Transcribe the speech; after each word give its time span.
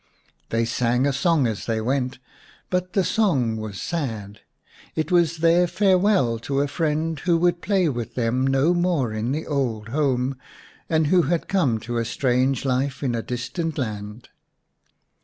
They 0.49 0.65
sang 0.65 1.05
a 1.05 1.13
song 1.13 1.45
as 1.45 1.67
they 1.67 1.79
went, 1.79 2.17
but 2.71 2.93
the 2.93 3.03
song 3.03 3.57
was 3.57 3.79
sad. 3.79 4.39
It 4.95 5.11
was 5.11 5.37
their 5.37 5.67
farewell 5.67 6.39
to 6.39 6.61
a 6.61 6.67
friend 6.67 7.19
who 7.19 7.37
would 7.37 7.61
play 7.61 7.87
with 7.87 8.15
them 8.15 8.47
no 8.47 8.73
more 8.73 9.13
in 9.13 9.31
the 9.31 9.45
old 9.45 9.89
home, 9.89 10.37
and 10.89 11.05
who 11.05 11.21
had 11.29 11.47
come 11.47 11.79
to 11.81 11.99
a 11.99 12.05
strange 12.05 12.65
life 12.65 13.03
in 13.03 13.13
a 13.13 13.21
distant 13.21 13.77
land. 13.77 14.29